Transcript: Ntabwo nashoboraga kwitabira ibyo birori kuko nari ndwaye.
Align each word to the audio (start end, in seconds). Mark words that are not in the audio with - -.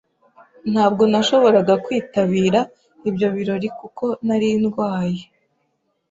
Ntabwo 0.71 1.03
nashoboraga 1.11 1.73
kwitabira 1.85 2.59
ibyo 3.09 3.27
birori 3.35 3.67
kuko 3.79 4.05
nari 4.25 4.47
ndwaye. 4.63 5.21